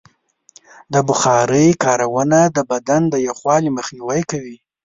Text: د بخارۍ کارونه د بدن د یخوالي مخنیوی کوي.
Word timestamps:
د 0.93 0.95
بخارۍ 1.07 1.67
کارونه 1.83 2.39
د 2.55 2.57
بدن 2.71 3.01
د 3.09 3.15
یخوالي 3.27 3.69
مخنیوی 3.77 4.21
کوي. 4.31 4.57